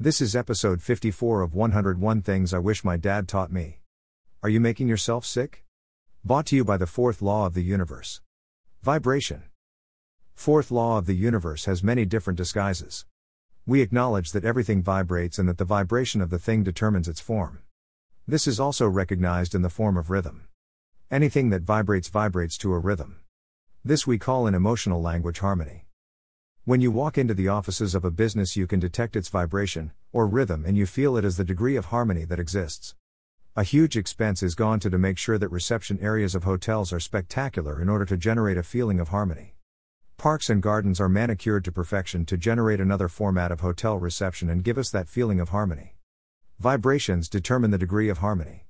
[0.00, 3.80] This is episode 54 of 101 Things I Wish My Dad Taught Me.
[4.44, 5.64] Are you making yourself sick?
[6.24, 8.20] Brought to you by the fourth law of the universe
[8.80, 9.42] vibration.
[10.36, 13.06] Fourth law of the universe has many different disguises.
[13.66, 17.62] We acknowledge that everything vibrates and that the vibration of the thing determines its form.
[18.24, 20.46] This is also recognized in the form of rhythm.
[21.10, 23.18] Anything that vibrates vibrates to a rhythm.
[23.84, 25.87] This we call in emotional language harmony.
[26.68, 30.26] When you walk into the offices of a business, you can detect its vibration, or
[30.26, 32.94] rhythm, and you feel it as the degree of harmony that exists.
[33.56, 37.00] A huge expense is gone to to make sure that reception areas of hotels are
[37.00, 39.54] spectacular in order to generate a feeling of harmony.
[40.18, 44.62] Parks and gardens are manicured to perfection to generate another format of hotel reception and
[44.62, 45.96] give us that feeling of harmony.
[46.58, 48.66] Vibrations determine the degree of harmony.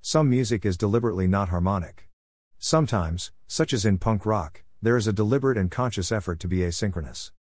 [0.00, 2.08] Some music is deliberately not harmonic.
[2.60, 6.58] Sometimes, such as in punk rock, there is a deliberate and conscious effort to be
[6.58, 7.32] asynchronous.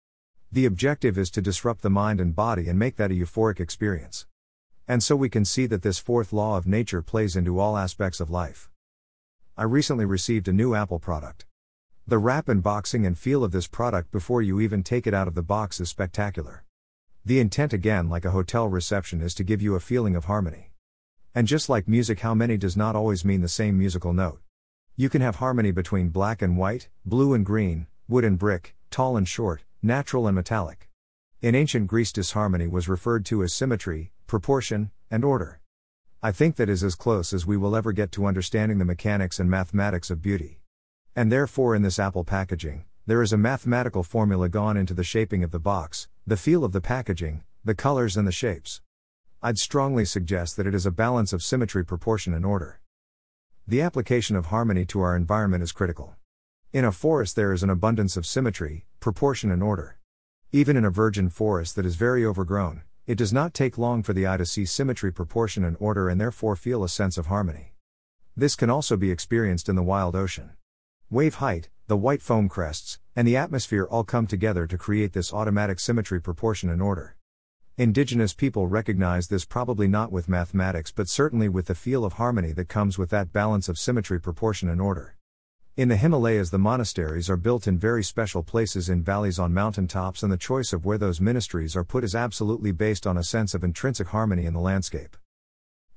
[0.52, 4.26] The objective is to disrupt the mind and body and make that a euphoric experience.
[4.88, 8.20] And so we can see that this fourth law of nature plays into all aspects
[8.20, 8.70] of life.
[9.56, 11.46] I recently received a new Apple product.
[12.08, 15.36] The wrap unboxing and feel of this product before you even take it out of
[15.36, 16.64] the box is spectacular.
[17.26, 20.72] The intent, again, like a hotel reception, is to give you a feeling of harmony.
[21.36, 24.40] And just like music, how many does not always mean the same musical note.
[25.00, 29.16] You can have harmony between black and white, blue and green, wood and brick, tall
[29.16, 30.90] and short, natural and metallic.
[31.40, 35.62] In ancient Greece, disharmony was referred to as symmetry, proportion, and order.
[36.24, 39.40] I think that is as close as we will ever get to understanding the mechanics
[39.40, 40.62] and mathematics of beauty.
[41.16, 45.44] And therefore, in this Apple packaging, there is a mathematical formula gone into the shaping
[45.44, 48.82] of the box, the feel of the packaging, the colors, and the shapes.
[49.44, 52.80] I'd strongly suggest that it is a balance of symmetry, proportion, and order.
[53.70, 56.16] The application of harmony to our environment is critical.
[56.72, 59.98] In a forest, there is an abundance of symmetry, proportion, and order.
[60.54, 64.14] Even in a virgin forest that is very overgrown, it does not take long for
[64.14, 67.74] the eye to see symmetry, proportion, and order and therefore feel a sense of harmony.
[68.38, 70.52] This can also be experienced in the wild ocean.
[71.10, 75.34] Wave height, the white foam crests, and the atmosphere all come together to create this
[75.34, 77.17] automatic symmetry, proportion, and order.
[77.80, 82.52] Indigenous people recognize this probably not with mathematics but certainly with the feel of harmony
[82.52, 85.16] that comes with that balance of symmetry, proportion, and order.
[85.76, 89.88] In the Himalayas, the monasteries are built in very special places in valleys on mountain
[89.88, 93.24] tops, and the choice of where those ministries are put is absolutely based on a
[93.24, 95.16] sense of intrinsic harmony in the landscape.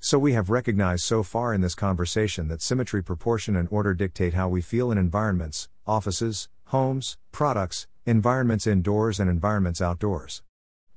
[0.00, 4.34] So, we have recognized so far in this conversation that symmetry, proportion, and order dictate
[4.34, 10.42] how we feel in environments, offices, homes, products, environments indoors, and environments outdoors.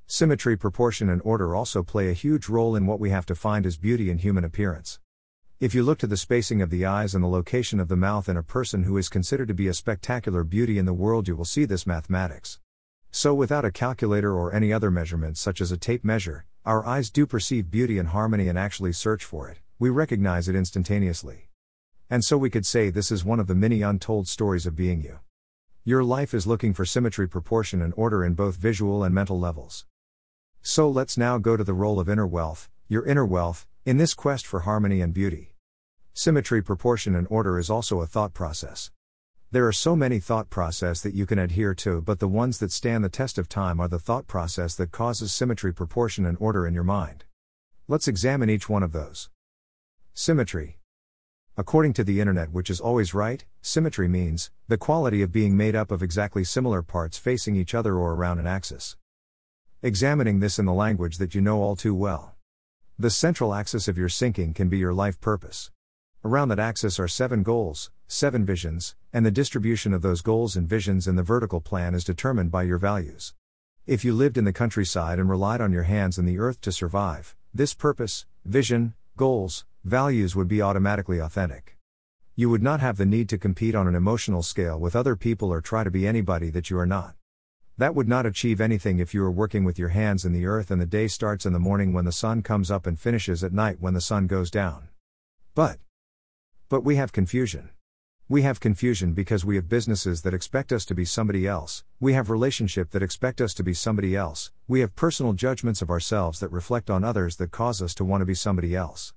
[0.06, 3.64] Symmetry, proportion, and order also play a huge role in what we have to find
[3.64, 5.00] as beauty in human appearance.
[5.60, 8.28] If you look to the spacing of the eyes and the location of the mouth
[8.28, 11.34] in a person who is considered to be a spectacular beauty in the world, you
[11.34, 12.58] will see this mathematics.
[13.12, 17.08] So, without a calculator or any other measurement such as a tape measure, our eyes
[17.08, 21.48] do perceive beauty and harmony and actually search for it, we recognize it instantaneously.
[22.10, 25.02] And so we could say this is one of the many untold stories of being
[25.02, 25.20] you.
[25.82, 29.86] Your life is looking for symmetry, proportion, and order in both visual and mental levels.
[30.66, 34.14] So let's now go to the role of inner wealth, your inner wealth, in this
[34.14, 35.54] quest for harmony and beauty.
[36.14, 38.90] Symmetry, proportion, and order is also a thought process.
[39.50, 42.72] There are so many thought process that you can adhere to, but the ones that
[42.72, 46.66] stand the test of time are the thought process that causes symmetry, proportion, and order
[46.66, 47.24] in your mind.
[47.86, 49.28] Let's examine each one of those.
[50.14, 50.78] Symmetry.
[51.58, 55.76] According to the internet, which is always right, symmetry means the quality of being made
[55.76, 58.96] up of exactly similar parts facing each other or around an axis.
[59.84, 62.34] Examining this in the language that you know all too well.
[62.98, 65.70] The central axis of your sinking can be your life purpose.
[66.24, 70.66] Around that axis are seven goals, seven visions, and the distribution of those goals and
[70.66, 73.34] visions in the vertical plan is determined by your values.
[73.86, 76.72] If you lived in the countryside and relied on your hands and the earth to
[76.72, 81.76] survive, this purpose, vision, goals, values would be automatically authentic.
[82.34, 85.50] You would not have the need to compete on an emotional scale with other people
[85.50, 87.16] or try to be anybody that you are not.
[87.76, 90.70] That would not achieve anything if you are working with your hands in the earth
[90.70, 93.52] and the day starts in the morning when the sun comes up and finishes at
[93.52, 94.88] night when the sun goes down.
[95.56, 95.78] But,
[96.68, 97.70] but we have confusion.
[98.28, 102.12] We have confusion because we have businesses that expect us to be somebody else, we
[102.12, 106.38] have relationship that expect us to be somebody else, we have personal judgments of ourselves
[106.40, 109.12] that reflect on others that cause us to want to be somebody else.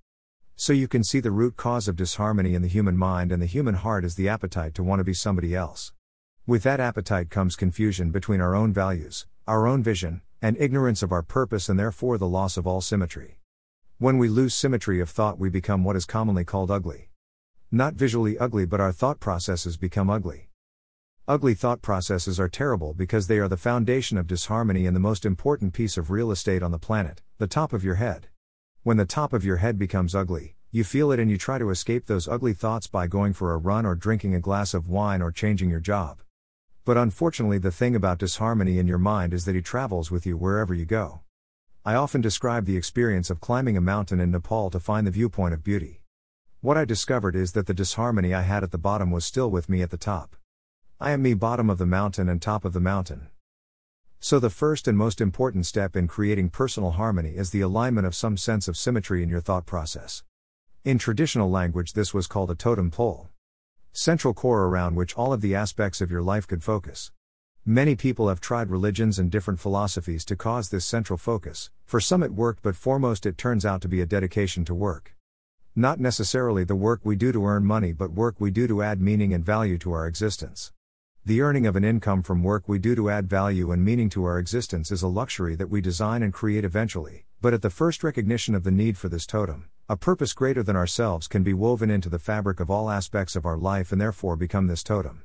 [0.55, 3.45] So you can see the root cause of disharmony in the human mind and the
[3.45, 5.93] human heart is the appetite to want to be somebody else.
[6.47, 11.11] With that appetite comes confusion between our own values, our own vision, and ignorance of
[11.11, 13.41] our purpose and therefore the loss of all symmetry.
[13.97, 17.09] When we lose symmetry of thought, we become what is commonly called ugly.
[17.69, 20.47] Not visually ugly, but our thought processes become ugly.
[21.27, 25.25] Ugly thought processes are terrible because they are the foundation of disharmony and the most
[25.25, 28.27] important piece of real estate on the planet, the top of your head.
[28.83, 31.71] When the top of your head becomes ugly, you feel it and you try to
[31.71, 35.21] escape those ugly thoughts by going for a run or drinking a glass of wine
[35.21, 36.21] or changing your job.
[36.87, 40.37] But unfortunately, the thing about disharmony in your mind is that he travels with you
[40.37, 41.19] wherever you go.
[41.83, 45.53] I often describe the experience of climbing a mountain in Nepal to find the viewpoint
[45.53, 46.03] of beauty.
[46.61, 49.67] What I discovered is that the disharmony I had at the bottom was still with
[49.67, 50.37] me at the top.
[50.97, 53.27] I am me bottom of the mountain and top of the mountain.
[54.21, 58.15] So, the first and most important step in creating personal harmony is the alignment of
[58.15, 60.23] some sense of symmetry in your thought process.
[60.85, 63.27] In traditional language, this was called a totem pole.
[63.99, 67.11] Central core around which all of the aspects of your life could focus.
[67.65, 71.71] Many people have tried religions and different philosophies to cause this central focus.
[71.83, 75.15] For some, it worked, but foremost, it turns out to be a dedication to work.
[75.75, 79.01] Not necessarily the work we do to earn money, but work we do to add
[79.01, 80.73] meaning and value to our existence.
[81.25, 84.25] The earning of an income from work we do to add value and meaning to
[84.25, 88.03] our existence is a luxury that we design and create eventually, but at the first
[88.03, 91.89] recognition of the need for this totem, a purpose greater than ourselves can be woven
[91.89, 95.23] into the fabric of all aspects of our life and therefore become this totem.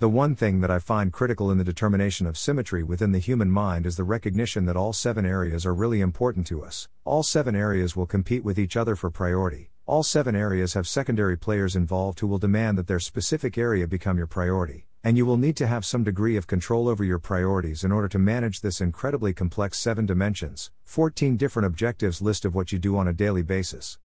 [0.00, 3.50] The one thing that I find critical in the determination of symmetry within the human
[3.50, 6.90] mind is the recognition that all seven areas are really important to us.
[7.06, 9.70] All seven areas will compete with each other for priority.
[9.86, 14.18] All seven areas have secondary players involved who will demand that their specific area become
[14.18, 17.84] your priority and you will need to have some degree of control over your priorities
[17.84, 22.70] in order to manage this incredibly complex 7 dimensions, 14 different objectives list of what
[22.70, 23.98] you do on a daily basis.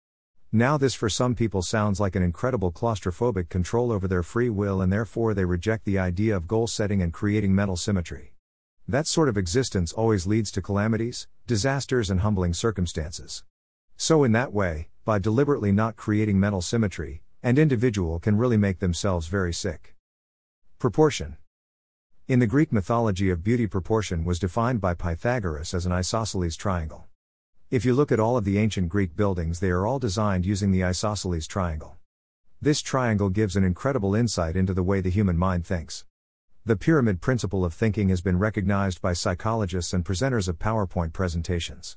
[0.52, 4.82] Now, this for some people sounds like an incredible claustrophobic control over their free will,
[4.82, 8.36] and therefore they reject the idea of goal setting and creating mental symmetry.
[8.88, 13.44] That sort of existence always leads to calamities, disasters, and humbling circumstances.
[13.98, 18.78] So, in that way, by deliberately not creating mental symmetry, an individual can really make
[18.78, 19.93] themselves very sick.
[20.84, 21.38] Proportion.
[22.28, 27.06] In the Greek mythology of beauty, proportion was defined by Pythagoras as an isosceles triangle.
[27.72, 30.72] If you look at all of the ancient Greek buildings, they are all designed using
[30.72, 31.96] the isosceles triangle.
[32.62, 36.04] This triangle gives an incredible insight into the way the human mind thinks.
[36.66, 41.96] The pyramid principle of thinking has been recognized by psychologists and presenters of PowerPoint presentations.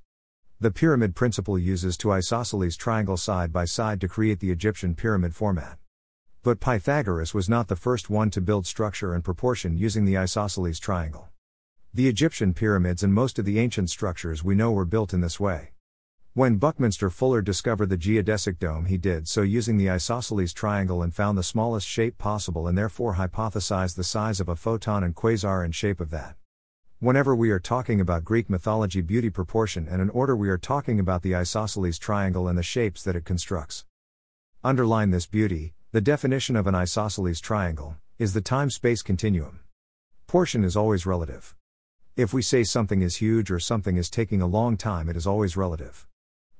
[0.61, 5.35] The pyramid principle uses two isosceles triangles side by side to create the Egyptian pyramid
[5.35, 5.81] format.
[6.47, 10.79] But Pythagoras was not the first one to build structure and proportion using the isosceles
[10.79, 11.29] triangle.
[11.93, 15.41] The Egyptian pyramids and most of the ancient structures we know were built in this
[15.41, 15.73] way.
[16.35, 21.13] When Buckminster Fuller discovered the geodesic dome, he did so using the isosceles triangle and
[21.13, 25.65] found the smallest shape possible and therefore hypothesized the size of a photon and quasar
[25.65, 26.37] in shape of that.
[27.01, 31.01] Whenever we are talking about Greek mythology beauty proportion and an order, we are talking
[31.01, 33.85] about the isosceles triangle and the shapes that it constructs.
[34.63, 39.61] Underline this beauty, the definition of an isosceles triangle is the time space continuum.
[40.27, 41.55] Portion is always relative.
[42.19, 45.27] If we say something is huge or something is taking a long time, it is
[45.27, 46.07] always relative.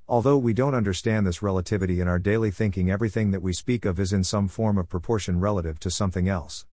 [0.09, 4.01] Although we don't understand this relativity in our daily thinking, everything that we speak of
[4.01, 6.65] is in some form of proportion relative to something else.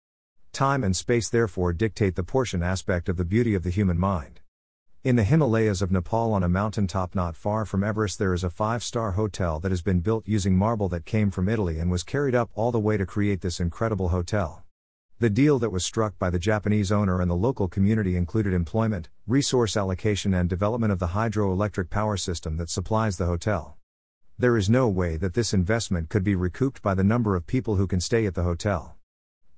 [0.53, 4.41] Time and space therefore dictate the portion aspect of the beauty of the human mind.
[5.05, 8.45] In the Himalayas of Nepal, on a mountain top not far from Everest, there is
[8.45, 11.91] a five star hotel that has been built using marble that came from Italy and
[11.91, 14.63] was carried up all the way to create this incredible hotel.
[15.19, 19.09] The deal that was struck by the Japanese owner and the local community included employment,
[19.27, 23.79] resource allocation, and development of the hydroelectric power system that supplies the hotel.
[24.39, 27.75] There is no way that this investment could be recouped by the number of people
[27.75, 28.95] who can stay at the hotel.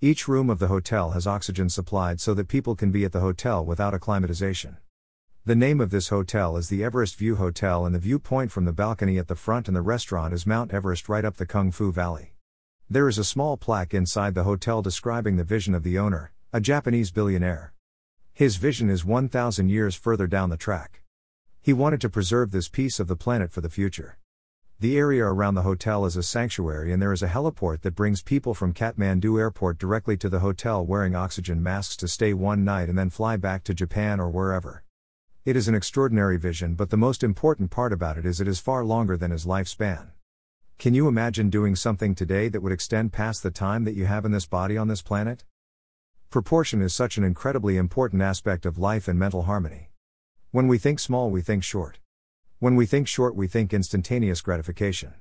[0.00, 3.20] Each room of the hotel has oxygen supplied so that people can be at the
[3.20, 4.78] hotel without acclimatization.
[5.46, 8.72] The name of this hotel is the Everest View Hotel, and the viewpoint from the
[8.72, 12.32] balcony at the front and the restaurant is Mount Everest right up the Khumbu Valley.
[12.88, 16.62] There is a small plaque inside the hotel describing the vision of the owner, a
[16.62, 17.74] Japanese billionaire.
[18.32, 21.02] His vision is 1,000 years further down the track.
[21.60, 24.16] He wanted to preserve this piece of the planet for the future.
[24.80, 28.22] The area around the hotel is a sanctuary, and there is a heliport that brings
[28.22, 32.88] people from Kathmandu Airport directly to the hotel wearing oxygen masks to stay one night
[32.88, 34.83] and then fly back to Japan or wherever.
[35.44, 38.60] It is an extraordinary vision, but the most important part about it is it is
[38.60, 40.12] far longer than his lifespan.
[40.78, 44.24] Can you imagine doing something today that would extend past the time that you have
[44.24, 45.44] in this body on this planet?
[46.30, 49.90] Proportion is such an incredibly important aspect of life and mental harmony.
[50.50, 51.98] When we think small, we think short.
[52.58, 55.12] When we think short, we think instantaneous gratification.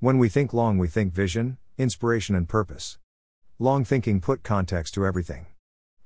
[0.00, 2.98] When we think long, we think vision, inspiration, and purpose.
[3.60, 5.46] Long thinking put context to everything.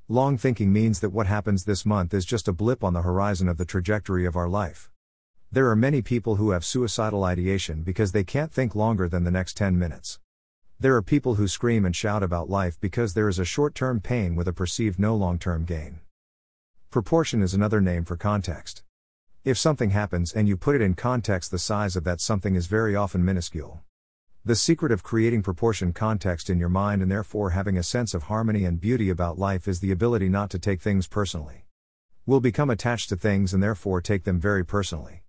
[0.09, 3.49] Long thinking means that what happens this month is just a blip on the horizon
[3.49, 4.91] of the trajectory of our life.
[5.51, 9.31] There are many people who have suicidal ideation because they can't think longer than the
[9.31, 10.21] next 10 minutes.
[10.79, 13.99] There are people who scream and shout about life because there is a short term
[13.99, 16.01] pain with a perceived no long term gain.
[16.91, 18.83] Proportion is another name for context.
[19.43, 22.67] If something happens and you put it in context, the size of that something is
[22.67, 23.81] very often minuscule.
[24.45, 28.25] The secret of creating proportion context in your mind and therefore having a sense of
[28.25, 31.67] harmony and beauty about life is the ability not to take things personally.
[32.27, 35.23] We'll become attached to things and therefore take them very personally.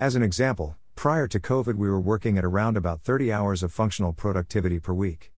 [0.00, 3.70] As an example, Prior to COVID, we were working at around about 30 hours of
[3.70, 5.30] functional productivity per week.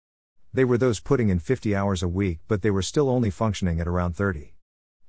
[0.53, 3.81] They were those putting in 50 hours a week, but they were still only functioning
[3.81, 4.53] at around 30.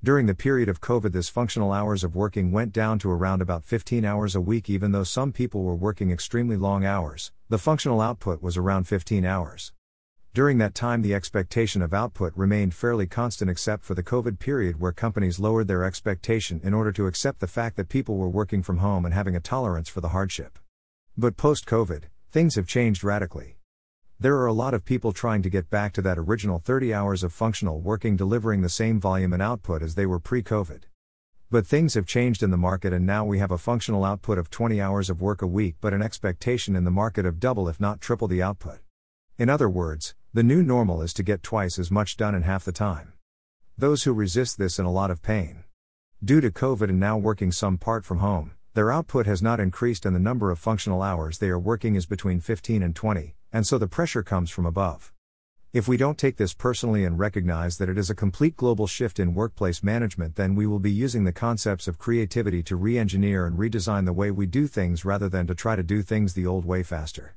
[0.01, 3.65] During the period of COVID, this functional hours of working went down to around about
[3.65, 7.33] 15 hours a week, even though some people were working extremely long hours.
[7.49, 9.73] The functional output was around 15 hours.
[10.33, 14.79] During that time, the expectation of output remained fairly constant except for the COVID period
[14.79, 18.63] where companies lowered their expectation in order to accept the fact that people were working
[18.63, 20.57] from home and having a tolerance for the hardship.
[21.17, 23.58] But post COVID, things have changed radically.
[24.21, 27.23] There are a lot of people trying to get back to that original 30 hours
[27.23, 30.81] of functional working, delivering the same volume and output as they were pre COVID.
[31.49, 34.49] But things have changed in the market, and now we have a functional output of
[34.49, 37.79] 20 hours of work a week, but an expectation in the market of double, if
[37.79, 38.79] not triple, the output.
[39.37, 42.65] In other words, the new normal is to get twice as much done in half
[42.65, 43.13] the time.
[43.77, 45.63] Those who resist this in a lot of pain.
[46.21, 50.05] Due to COVID and now working some part from home, their output has not increased
[50.05, 53.65] and the number of functional hours they are working is between 15 and 20, and
[53.65, 55.11] so the pressure comes from above.
[55.71, 59.19] If we don't take this personally and recognize that it is a complete global shift
[59.19, 63.45] in workplace management, then we will be using the concepts of creativity to re engineer
[63.45, 66.47] and redesign the way we do things rather than to try to do things the
[66.47, 67.35] old way faster.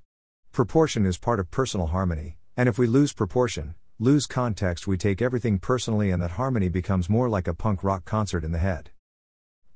[0.50, 5.20] Proportion is part of personal harmony, and if we lose proportion, lose context, we take
[5.20, 8.90] everything personally, and that harmony becomes more like a punk rock concert in the head.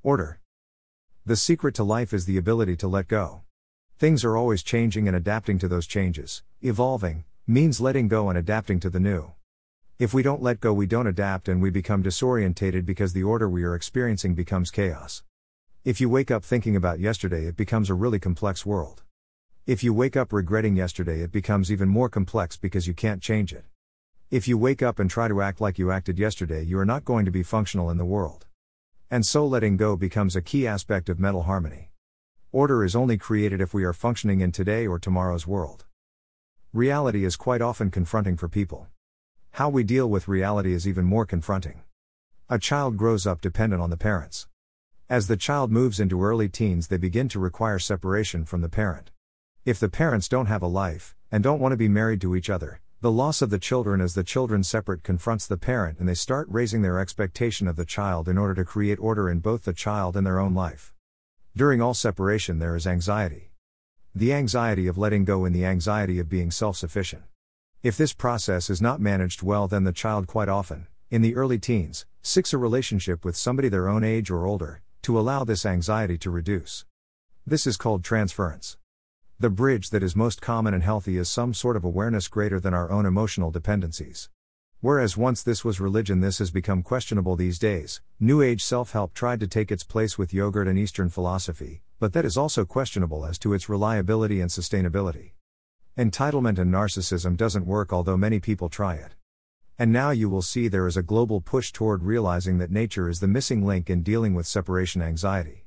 [0.03, 0.41] Order.
[1.29, 3.43] The secret to life is the ability to let go.
[3.99, 6.45] Things are always changing and adapting to those changes.
[6.63, 9.33] Evolving means letting go and adapting to the new.
[9.99, 13.51] If we don't let go, we don't adapt and we become disorientated because the order
[13.51, 15.25] we are experiencing becomes chaos.
[15.85, 19.03] If you wake up thinking about yesterday, it becomes a really complex world.
[19.67, 23.53] If you wake up regretting yesterday, it becomes even more complex because you can't change
[23.53, 23.65] it.
[24.31, 27.05] If you wake up and try to act like you acted yesterday, you are not
[27.05, 28.47] going to be functional in the world.
[29.09, 31.93] And so letting go becomes a key aspect of mental harmony.
[32.51, 35.85] Order is only created if we are functioning in today or tomorrow's world.
[36.73, 38.89] Reality is quite often confronting for people.
[39.53, 41.83] How we deal with reality is even more confronting.
[42.49, 44.49] A child grows up dependent on the parents.
[45.09, 49.13] As the child moves into early teens, they begin to require separation from the parent.
[49.65, 52.51] If the parents don't have a life, and don't want to be married to each
[52.51, 56.15] other, the loss of the children as the children separate confronts the parent and they
[56.15, 59.73] start raising their expectation of the child in order to create order in both the
[59.73, 60.93] child and their own life.
[61.57, 63.53] During all separation, there is anxiety.
[64.13, 67.23] The anxiety of letting go and the anxiety of being self sufficient.
[67.81, 71.61] If this process is not managed well, then the child quite often, in the early
[71.61, 76.19] teens, seeks a relationship with somebody their own age or older, to allow this anxiety
[76.19, 76.85] to reduce.
[77.47, 78.77] This is called transference.
[79.39, 82.73] The bridge that is most common and healthy is some sort of awareness greater than
[82.73, 84.31] our own emotional dependencies.
[84.81, 88.01] Whereas once this was religion, this has become questionable these days.
[88.19, 92.15] New Age self help tried to take its place with yogurt and Eastern philosophy, but
[92.15, 95.33] that is also questionable as to its reliability and sustainability.
[95.99, 99.17] Entitlement and narcissism doesn't work, although many people try it.
[99.79, 103.21] And now you will see there is a global push toward realizing that nature is
[103.21, 105.66] the missing link in dealing with separation anxiety.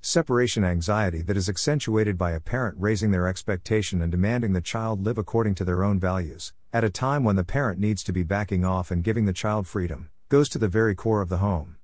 [0.00, 5.04] Separation anxiety that is accentuated by a parent raising their expectation and demanding the child
[5.04, 8.22] live according to their own values, at a time when the parent needs to be
[8.22, 11.76] backing off and giving the child freedom, goes to the very core of the home.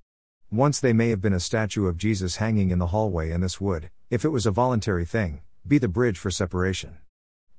[0.49, 3.59] Once they may have been a statue of Jesus hanging in the hallway, and this
[3.59, 6.97] would, if it was a voluntary thing, be the bridge for separation.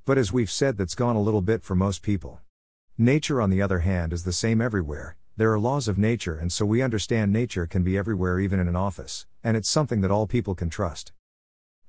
[0.06, 2.40] But as we've said, that's gone a little bit for most people.
[2.96, 6.50] Nature, on the other hand, is the same everywhere, there are laws of nature, and
[6.50, 10.10] so we understand nature can be everywhere, even in an office, and it's something that
[10.10, 11.12] all people can trust.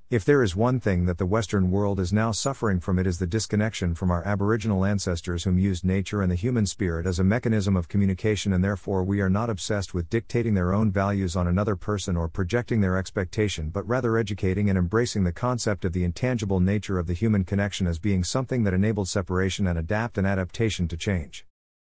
[0.10, 3.20] If there is one thing that the Western world is now suffering from, it is
[3.20, 7.26] the disconnection from our Aboriginal ancestors whom used nature and the human spirit as a
[7.26, 11.48] mechanism of communication, and therefore we are not obsessed with dictating their own values on
[11.48, 16.04] another person or projecting their expectation, but rather educating and embracing the concept of the
[16.04, 20.28] intangible nature of the human connection as being something that enabled separation and adapt and
[20.28, 21.46] adaptation to change.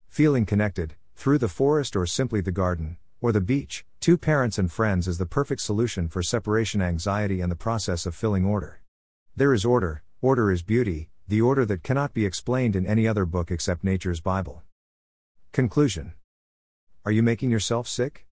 [0.09, 4.71] Feeling connected, through the forest or simply the garden, or the beach, two parents and
[4.71, 8.79] friends is the perfect solution for separation anxiety and the process of filling order.
[9.35, 13.25] There is order, order is beauty, the order that cannot be explained in any other
[13.25, 14.63] book except nature's Bible.
[15.51, 16.13] Conclusion
[17.03, 18.25] Are you making yourself sick?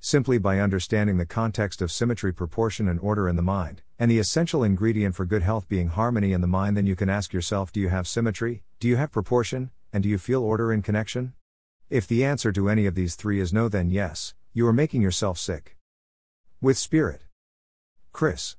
[0.00, 4.18] Simply by understanding the context of symmetry, proportion, and order in the mind, and the
[4.18, 7.70] essential ingredient for good health being harmony in the mind, then you can ask yourself
[7.70, 11.34] do you have symmetry, do you have proportion, and do you feel order in connection?
[11.92, 15.02] If the answer to any of these three is no, then yes, you are making
[15.02, 15.76] yourself sick.
[16.58, 17.20] With spirit.
[18.12, 18.50] Chris.